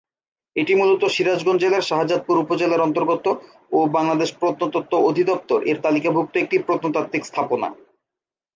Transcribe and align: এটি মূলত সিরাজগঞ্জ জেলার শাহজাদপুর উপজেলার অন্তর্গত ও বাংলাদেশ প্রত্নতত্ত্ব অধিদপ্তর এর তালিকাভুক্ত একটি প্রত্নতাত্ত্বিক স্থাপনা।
এটি 0.55 0.73
মূলত 0.75 1.01
সিরাজগঞ্জ 1.07 1.59
জেলার 1.63 1.87
শাহজাদপুর 1.89 2.35
উপজেলার 2.37 2.85
অন্তর্গত 2.87 3.25
ও 3.71 3.79
বাংলাদেশ 3.97 4.29
প্রত্নতত্ত্ব 4.39 4.93
অধিদপ্তর 5.09 5.59
এর 5.63 5.77
তালিকাভুক্ত 5.81 6.33
একটি 6.37 6.57
প্রত্নতাত্ত্বিক 6.59 7.23
স্থাপনা। 7.25 7.67